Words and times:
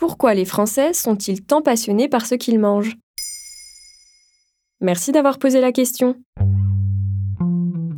Pourquoi 0.00 0.32
les 0.32 0.46
Français 0.46 0.94
sont-ils 0.94 1.42
tant 1.42 1.60
passionnés 1.60 2.08
par 2.08 2.24
ce 2.24 2.34
qu'ils 2.34 2.58
mangent? 2.58 2.96
Merci 4.80 5.12
d'avoir 5.12 5.38
posé 5.38 5.60
la 5.60 5.72
question. 5.72 6.16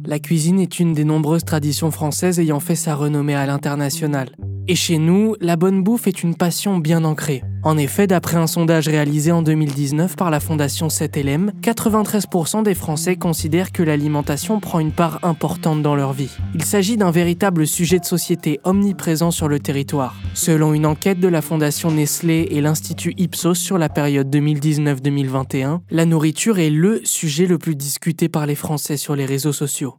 La 0.05 0.19
cuisine 0.19 0.59
est 0.59 0.81
une 0.81 0.95
des 0.95 1.05
nombreuses 1.05 1.45
traditions 1.45 1.93
françaises 1.93 2.41
ayant 2.41 2.59
fait 2.59 2.75
sa 2.75 2.97
renommée 2.97 3.37
à 3.37 3.47
l'international. 3.47 4.35
Et 4.67 4.75
chez 4.75 4.99
nous, 4.99 5.37
la 5.41 5.55
bonne 5.55 5.85
bouffe 5.85 6.09
est 6.09 6.25
une 6.25 6.35
passion 6.35 6.79
bien 6.79 7.05
ancrée. 7.05 7.45
En 7.65 7.79
effet, 7.79 8.09
d'après 8.09 8.39
un 8.39 8.49
sondage 8.49 8.89
réalisé 8.89 9.31
en 9.31 9.41
2019 9.41 10.17
par 10.17 10.31
la 10.31 10.41
Fondation 10.41 10.89
7LM, 10.89 11.53
93% 11.61 12.65
des 12.65 12.75
Français 12.75 13.15
considèrent 13.15 13.71
que 13.71 13.85
l'alimentation 13.85 14.59
prend 14.59 14.81
une 14.81 14.91
part 14.91 15.21
importante 15.23 15.81
dans 15.81 15.95
leur 15.95 16.13
vie. 16.13 16.37
Il 16.55 16.65
s'agit 16.65 16.97
d'un 16.97 17.13
véritable 17.13 17.69
sujet 17.69 18.01
de 18.01 18.05
société 18.05 18.59
omniprésent 18.65 19.31
sur 19.31 19.47
le 19.47 19.61
territoire. 19.61 20.17
Selon 20.35 20.75
une 20.75 20.87
enquête 20.87 21.21
de 21.21 21.29
la 21.29 21.41
Fondation 21.41 21.93
Nestlé 21.93 22.49
et 22.51 22.61
l'Institut 22.61 23.15
Ipsos 23.17 23.55
sur 23.55 23.79
la 23.79 23.89
période 23.89 24.35
2019-2021, 24.35 25.83
la 25.89 26.05
nourriture 26.05 26.59
est 26.59 26.71
le 26.71 27.01
sujet 27.05 27.47
le 27.47 27.59
plus 27.59 27.77
discuté 27.77 28.29
par 28.29 28.47
les 28.47 28.57
Français 28.57 28.97
sur 28.97 29.15
les 29.15 29.25
réseaux 29.25 29.53
sociaux. 29.53 29.95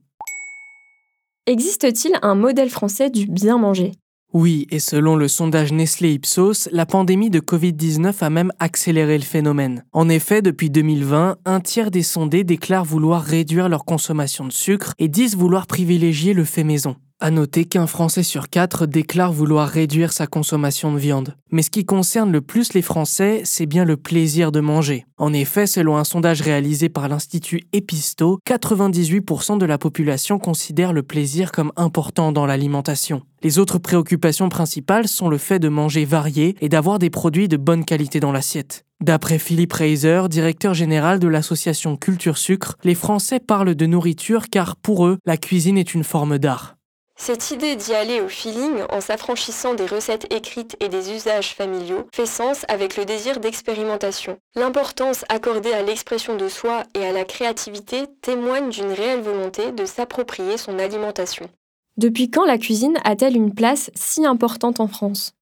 Existe-t-il 1.45 2.13
un 2.21 2.35
modèle 2.35 2.69
français 2.69 3.09
du 3.09 3.25
bien 3.25 3.57
manger? 3.57 3.91
Oui, 4.33 4.65
et 4.71 4.79
selon 4.79 5.15
le 5.15 5.27
sondage 5.27 5.71
Nestlé 5.71 6.13
Ipsos, 6.13 6.67
la 6.71 6.87
pandémie 6.87 7.29
de 7.29 7.39
Covid-19 7.39 8.15
a 8.21 8.29
même 8.31 8.51
accéléré 8.57 9.17
le 9.19 9.23
phénomène. 9.23 9.85
En 9.93 10.09
effet, 10.09 10.41
depuis 10.41 10.71
2020, 10.71 11.37
un 11.45 11.59
tiers 11.59 11.91
des 11.91 12.01
sondés 12.01 12.43
déclarent 12.43 12.83
vouloir 12.83 13.21
réduire 13.21 13.69
leur 13.69 13.85
consommation 13.85 14.45
de 14.45 14.51
sucre 14.51 14.95
et 14.97 15.07
disent 15.07 15.38
vouloir 15.38 15.67
privilégier 15.67 16.33
le 16.33 16.45
fait 16.45 16.63
maison. 16.63 16.95
À 17.25 17.31
noter 17.31 17.63
qu'un 17.63 17.87
Français 17.87 18.21
sur 18.21 18.49
quatre 18.49 18.85
déclare 18.85 19.31
vouloir 19.31 19.69
réduire 19.69 20.11
sa 20.11 20.27
consommation 20.27 20.91
de 20.91 20.97
viande. 20.97 21.38
Mais 21.52 21.61
ce 21.61 21.69
qui 21.69 21.85
concerne 21.85 22.33
le 22.33 22.41
plus 22.41 22.73
les 22.73 22.81
Français, 22.81 23.43
c'est 23.45 23.65
bien 23.65 23.85
le 23.85 23.95
plaisir 23.95 24.52
de 24.52 24.59
manger. 24.59 25.05
En 25.17 25.31
effet, 25.31 25.65
selon 25.65 25.95
un 25.95 26.03
sondage 26.03 26.41
réalisé 26.41 26.89
par 26.89 27.07
l'Institut 27.07 27.61
Episto, 27.71 28.39
98% 28.45 29.57
de 29.57 29.65
la 29.65 29.77
population 29.77 30.38
considère 30.38 30.91
le 30.91 31.02
plaisir 31.02 31.53
comme 31.53 31.71
important 31.77 32.33
dans 32.33 32.45
l'alimentation. 32.45 33.21
Les 33.41 33.58
autres 33.58 33.77
préoccupations 33.80 34.49
principales 34.49 35.08
sont 35.08 35.30
le 35.30 35.37
fait 35.37 35.59
de 35.59 35.69
manger 35.69 36.03
varié 36.03 36.58
et 36.59 36.67
d'avoir 36.67 36.99
des 36.99 37.09
produits 37.09 37.47
de 37.47 37.55
bonne 37.55 37.85
qualité 37.85 38.19
dans 38.19 38.33
l'assiette. 38.33 38.83
D'après 38.99 39.39
Philippe 39.39 39.71
Reiser, 39.71 40.23
directeur 40.30 40.73
général 40.73 41.19
de 41.19 41.30
l'association 41.30 41.95
Culture 41.95 42.37
Sucre, 42.37 42.75
les 42.83 42.95
Français 42.95 43.39
parlent 43.39 43.75
de 43.75 43.85
nourriture 43.85 44.49
car 44.52 44.75
pour 44.75 45.05
eux, 45.05 45.19
la 45.25 45.37
cuisine 45.37 45.77
est 45.77 45.93
une 45.93 46.03
forme 46.03 46.37
d'art. 46.37 46.75
Cette 47.16 47.52
idée 47.52 47.75
d'y 47.75 47.94
aller 47.94 48.22
au 48.22 48.28
feeling 48.28 48.81
en 48.89 49.00
s'affranchissant 49.00 49.75
des 49.75 49.86
recettes 49.86 50.33
écrites 50.33 50.75
et 50.80 50.89
des 50.89 51.11
usages 51.11 51.53
familiaux 51.53 52.08
fait 52.11 52.25
sens 52.25 52.66
avec 52.67 52.97
le 52.97 53.05
désir 53.05 53.39
d'expérimentation. 53.39 54.38
L'importance 54.55 55.23
accordée 55.30 55.73
à 55.73 55.83
l'expression 55.83 56.36
de 56.36 56.50
soi 56.50 56.83
et 56.95 57.05
à 57.05 57.11
la 57.11 57.23
créativité 57.23 58.03
témoigne 58.22 58.70
d'une 58.70 58.92
réelle 58.92 59.22
volonté 59.22 59.72
de 59.72 59.86
s'approprier 59.86 60.58
son 60.58 60.80
alimentation. 60.80 61.50
Depuis 61.97 62.31
quand 62.31 62.45
la 62.45 62.58
cuisine 62.58 62.97
a-t-elle 63.03 63.36
une 63.36 63.53
place 63.53 63.92
si 63.94 64.25
importante 64.25 64.80
en 64.80 64.88
France? 64.88 65.33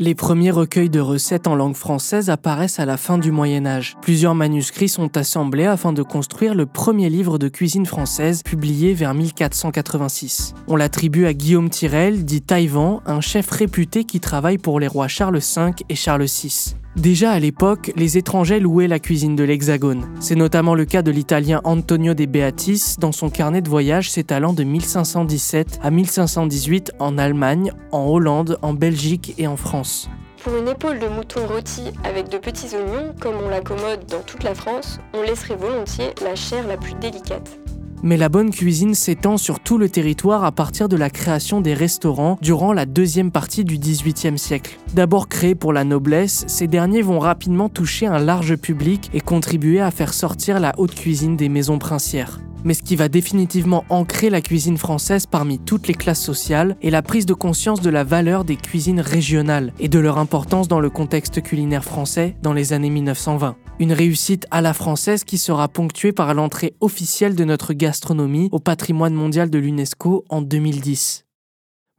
Les 0.00 0.14
premiers 0.14 0.50
recueils 0.50 0.90
de 0.90 1.00
recettes 1.00 1.46
en 1.46 1.54
langue 1.54 1.76
française 1.76 2.28
apparaissent 2.30 2.80
à 2.80 2.84
la 2.84 2.96
fin 2.96 3.18
du 3.18 3.30
Moyen 3.30 3.64
Âge. 3.64 3.96
Plusieurs 4.02 4.34
manuscrits 4.34 4.88
sont 4.88 5.16
assemblés 5.16 5.66
afin 5.66 5.92
de 5.92 6.02
construire 6.02 6.54
le 6.54 6.66
premier 6.66 7.08
livre 7.08 7.38
de 7.38 7.48
cuisine 7.48 7.86
française 7.86 8.42
publié 8.42 8.94
vers 8.94 9.14
1486. 9.14 10.54
On 10.66 10.76
l'attribue 10.76 11.26
à 11.26 11.32
Guillaume 11.32 11.70
Tirel, 11.70 12.24
dit 12.24 12.42
Taïwan, 12.42 13.00
un 13.06 13.20
chef 13.20 13.50
réputé 13.50 14.04
qui 14.04 14.20
travaille 14.20 14.58
pour 14.58 14.80
les 14.80 14.88
rois 14.88 15.08
Charles 15.08 15.38
V 15.38 15.72
et 15.88 15.94
Charles 15.94 16.24
VI. 16.24 16.74
Déjà 16.96 17.32
à 17.32 17.40
l'époque, 17.40 17.92
les 17.96 18.18
étrangers 18.18 18.60
louaient 18.60 18.86
la 18.86 19.00
cuisine 19.00 19.34
de 19.34 19.42
l'Hexagone. 19.42 20.06
C'est 20.20 20.36
notamment 20.36 20.76
le 20.76 20.84
cas 20.84 21.02
de 21.02 21.10
l'italien 21.10 21.60
Antonio 21.64 22.14
de 22.14 22.24
Beatis 22.24 22.96
dans 22.98 23.10
son 23.10 23.30
carnet 23.30 23.62
de 23.62 23.68
voyage 23.68 24.10
s'étalant 24.10 24.52
de 24.52 24.62
1517 24.62 25.80
à 25.82 25.90
1518 25.90 26.92
en 27.00 27.18
Allemagne, 27.18 27.72
en 27.90 28.06
Hollande, 28.06 28.58
en 28.62 28.74
Belgique 28.74 29.34
et 29.38 29.48
en 29.48 29.56
France. 29.56 30.08
Pour 30.44 30.56
une 30.56 30.68
épaule 30.68 31.00
de 31.00 31.08
mouton 31.08 31.46
rôti 31.48 31.82
avec 32.04 32.28
de 32.28 32.38
petits 32.38 32.76
oignons, 32.76 33.12
comme 33.18 33.36
on 33.44 33.48
l'accommode 33.48 34.06
dans 34.06 34.20
toute 34.20 34.44
la 34.44 34.54
France, 34.54 35.00
on 35.14 35.22
laisserait 35.22 35.56
volontiers 35.56 36.10
la 36.22 36.36
chair 36.36 36.64
la 36.68 36.76
plus 36.76 36.94
délicate. 36.94 37.58
Mais 38.04 38.18
la 38.18 38.28
bonne 38.28 38.50
cuisine 38.50 38.94
s'étend 38.94 39.38
sur 39.38 39.60
tout 39.60 39.78
le 39.78 39.88
territoire 39.88 40.44
à 40.44 40.52
partir 40.52 40.90
de 40.90 40.96
la 40.96 41.08
création 41.08 41.62
des 41.62 41.72
restaurants 41.72 42.38
durant 42.42 42.74
la 42.74 42.84
deuxième 42.84 43.30
partie 43.30 43.64
du 43.64 43.78
XVIIIe 43.78 44.36
siècle. 44.36 44.78
D'abord 44.92 45.26
créés 45.26 45.54
pour 45.54 45.72
la 45.72 45.84
noblesse, 45.84 46.44
ces 46.46 46.66
derniers 46.66 47.00
vont 47.00 47.18
rapidement 47.18 47.70
toucher 47.70 48.06
un 48.06 48.18
large 48.18 48.56
public 48.56 49.10
et 49.14 49.22
contribuer 49.22 49.80
à 49.80 49.90
faire 49.90 50.12
sortir 50.12 50.60
la 50.60 50.74
haute 50.76 50.94
cuisine 50.94 51.38
des 51.38 51.48
maisons 51.48 51.78
princières. 51.78 52.40
Mais 52.64 52.72
ce 52.74 52.82
qui 52.82 52.96
va 52.96 53.08
définitivement 53.08 53.84
ancrer 53.90 54.30
la 54.30 54.40
cuisine 54.40 54.78
française 54.78 55.26
parmi 55.26 55.58
toutes 55.58 55.86
les 55.86 55.94
classes 55.94 56.22
sociales 56.22 56.76
est 56.82 56.90
la 56.90 57.02
prise 57.02 57.26
de 57.26 57.34
conscience 57.34 57.82
de 57.82 57.90
la 57.90 58.04
valeur 58.04 58.44
des 58.44 58.56
cuisines 58.56 59.00
régionales 59.00 59.74
et 59.78 59.88
de 59.88 59.98
leur 59.98 60.16
importance 60.16 60.66
dans 60.66 60.80
le 60.80 60.88
contexte 60.88 61.42
culinaire 61.42 61.84
français 61.84 62.36
dans 62.42 62.54
les 62.54 62.72
années 62.72 62.90
1920. 62.90 63.56
Une 63.80 63.92
réussite 63.92 64.46
à 64.50 64.62
la 64.62 64.72
française 64.72 65.24
qui 65.24 65.36
sera 65.36 65.68
ponctuée 65.68 66.12
par 66.12 66.32
l'entrée 66.32 66.74
officielle 66.80 67.34
de 67.34 67.44
notre 67.44 67.74
gastronomie 67.74 68.48
au 68.50 68.60
patrimoine 68.60 69.14
mondial 69.14 69.50
de 69.50 69.58
l'UNESCO 69.58 70.24
en 70.30 70.40
2010. 70.40 71.26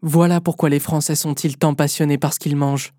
Voilà 0.01 0.41
pourquoi 0.41 0.69
les 0.69 0.79
Français 0.79 1.15
sont-ils 1.15 1.57
tant 1.57 1.73
passionnés 1.73 2.17
par 2.17 2.33
ce 2.33 2.39
qu'ils 2.39 2.55
mangent. 2.55 2.93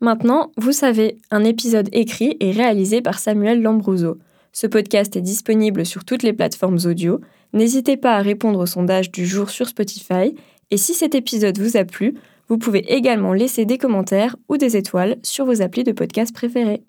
Maintenant, 0.00 0.52
vous 0.58 0.72
savez, 0.72 1.18
un 1.30 1.42
épisode 1.42 1.88
écrit 1.92 2.36
et 2.40 2.52
réalisé 2.52 3.00
par 3.00 3.18
Samuel 3.18 3.62
Lambrouzo. 3.62 4.18
Ce 4.58 4.66
podcast 4.66 5.14
est 5.16 5.20
disponible 5.20 5.84
sur 5.84 6.06
toutes 6.06 6.22
les 6.22 6.32
plateformes 6.32 6.78
audio. 6.86 7.20
N'hésitez 7.52 7.98
pas 7.98 8.16
à 8.16 8.22
répondre 8.22 8.58
au 8.58 8.64
sondage 8.64 9.10
du 9.10 9.26
jour 9.26 9.50
sur 9.50 9.68
Spotify. 9.68 10.34
Et 10.70 10.78
si 10.78 10.94
cet 10.94 11.14
épisode 11.14 11.58
vous 11.58 11.76
a 11.76 11.84
plu, 11.84 12.14
vous 12.48 12.56
pouvez 12.56 12.78
également 12.90 13.34
laisser 13.34 13.66
des 13.66 13.76
commentaires 13.76 14.34
ou 14.48 14.56
des 14.56 14.78
étoiles 14.78 15.16
sur 15.22 15.44
vos 15.44 15.60
applis 15.60 15.84
de 15.84 15.92
podcast 15.92 16.34
préférés. 16.34 16.82